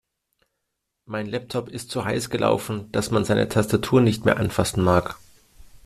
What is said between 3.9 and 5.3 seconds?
nicht mehr anfassen mag.